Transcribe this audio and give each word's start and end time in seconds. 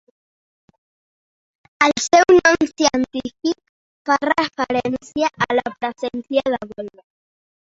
El 1.87 1.93
seu 2.05 2.33
nom 2.37 2.65
científic 2.71 3.61
fa 4.09 4.17
referència 4.25 5.31
a 5.49 5.61
la 5.61 5.67
presència 5.77 6.47
de 6.57 6.61
volva. 6.75 7.07